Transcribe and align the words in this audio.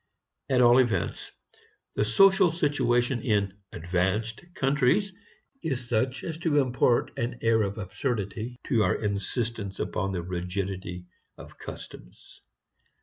At 0.49 0.63
all 0.63 0.79
events, 0.79 1.31
the 1.93 2.03
social 2.03 2.51
situation 2.51 3.21
in 3.21 3.59
"advanced" 3.71 4.43
countries 4.55 5.13
is 5.61 5.87
such 5.87 6.23
as 6.23 6.39
to 6.39 6.57
impart 6.57 7.15
an 7.19 7.37
air 7.43 7.61
of 7.61 7.77
absurdity 7.77 8.57
to 8.63 8.81
our 8.81 8.95
insistence 8.95 9.79
upon 9.79 10.11
the 10.11 10.23
rigidity 10.23 11.05
of 11.37 11.59
customs. 11.59 12.41